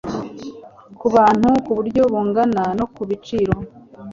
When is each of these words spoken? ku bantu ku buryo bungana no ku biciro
ku 0.99 1.07
bantu 1.15 1.49
ku 1.65 1.71
buryo 1.77 2.01
bungana 2.11 2.63
no 2.77 2.85
ku 2.93 3.01
biciro 3.09 3.55